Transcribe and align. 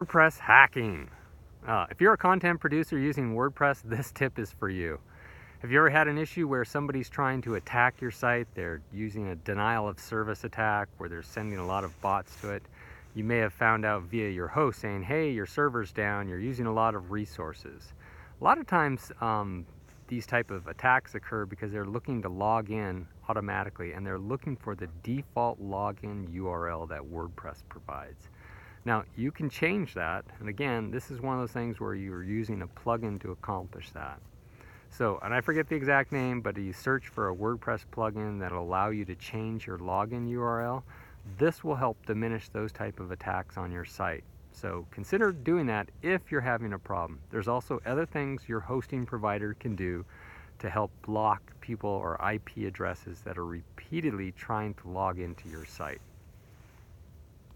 WordPress 0.00 0.38
hacking. 0.38 1.10
Uh, 1.68 1.84
if 1.90 2.00
you're 2.00 2.14
a 2.14 2.16
content 2.16 2.58
producer 2.58 2.98
using 2.98 3.34
WordPress, 3.34 3.82
this 3.84 4.10
tip 4.12 4.38
is 4.38 4.50
for 4.50 4.70
you. 4.70 4.98
Have 5.60 5.70
you 5.70 5.76
ever 5.76 5.90
had 5.90 6.08
an 6.08 6.16
issue 6.16 6.48
where 6.48 6.64
somebody's 6.64 7.10
trying 7.10 7.42
to 7.42 7.56
attack 7.56 8.00
your 8.00 8.10
site? 8.10 8.48
They're 8.54 8.80
using 8.94 9.28
a 9.28 9.36
denial 9.36 9.86
of 9.86 10.00
service 10.00 10.44
attack 10.44 10.88
where 10.96 11.10
they're 11.10 11.22
sending 11.22 11.58
a 11.58 11.66
lot 11.66 11.84
of 11.84 12.00
bots 12.00 12.34
to 12.40 12.50
it. 12.50 12.62
You 13.14 13.24
may 13.24 13.36
have 13.38 13.52
found 13.52 13.84
out 13.84 14.04
via 14.04 14.30
your 14.30 14.48
host 14.48 14.80
saying, 14.80 15.02
hey, 15.02 15.32
your 15.32 15.44
server's 15.44 15.92
down, 15.92 16.28
you're 16.28 16.40
using 16.40 16.64
a 16.64 16.72
lot 16.72 16.94
of 16.94 17.10
resources. 17.10 17.92
A 18.40 18.44
lot 18.44 18.56
of 18.56 18.66
times 18.66 19.12
um, 19.20 19.66
these 20.08 20.24
type 20.24 20.50
of 20.50 20.66
attacks 20.66 21.14
occur 21.14 21.44
because 21.44 21.72
they're 21.72 21.84
looking 21.84 22.22
to 22.22 22.30
log 22.30 22.70
in 22.70 23.06
automatically 23.28 23.92
and 23.92 24.06
they're 24.06 24.18
looking 24.18 24.56
for 24.56 24.74
the 24.74 24.88
default 25.02 25.62
login 25.62 26.26
URL 26.34 26.88
that 26.88 27.02
WordPress 27.02 27.64
provides. 27.68 28.30
Now 28.84 29.04
you 29.16 29.30
can 29.30 29.50
change 29.50 29.94
that 29.94 30.24
and 30.40 30.48
again 30.48 30.90
this 30.90 31.10
is 31.10 31.20
one 31.20 31.34
of 31.34 31.40
those 31.40 31.52
things 31.52 31.80
where 31.80 31.94
you're 31.94 32.24
using 32.24 32.62
a 32.62 32.66
plugin 32.66 33.20
to 33.22 33.32
accomplish 33.32 33.90
that. 33.90 34.20
So, 34.90 35.20
and 35.22 35.32
I 35.32 35.40
forget 35.40 35.68
the 35.68 35.76
exact 35.76 36.10
name, 36.10 36.40
but 36.40 36.56
you 36.56 36.72
search 36.72 37.08
for 37.08 37.30
a 37.30 37.34
WordPress 37.34 37.84
plugin 37.92 38.40
that'll 38.40 38.62
allow 38.62 38.90
you 38.90 39.04
to 39.04 39.14
change 39.14 39.66
your 39.66 39.78
login 39.78 40.28
URL. 40.28 40.82
This 41.38 41.62
will 41.62 41.76
help 41.76 42.04
diminish 42.06 42.48
those 42.48 42.72
type 42.72 42.98
of 42.98 43.12
attacks 43.12 43.56
on 43.56 43.70
your 43.70 43.84
site. 43.84 44.24
So 44.52 44.86
consider 44.90 45.30
doing 45.32 45.66
that 45.66 45.88
if 46.02 46.32
you're 46.32 46.40
having 46.40 46.72
a 46.72 46.78
problem. 46.78 47.20
There's 47.30 47.48
also 47.48 47.80
other 47.86 48.04
things 48.04 48.48
your 48.48 48.60
hosting 48.60 49.06
provider 49.06 49.54
can 49.54 49.76
do 49.76 50.04
to 50.58 50.68
help 50.68 50.90
block 51.02 51.40
people 51.60 51.88
or 51.88 52.20
IP 52.32 52.66
addresses 52.66 53.20
that 53.20 53.38
are 53.38 53.46
repeatedly 53.46 54.32
trying 54.32 54.74
to 54.74 54.88
log 54.88 55.18
into 55.18 55.48
your 55.48 55.64
site. 55.64 56.00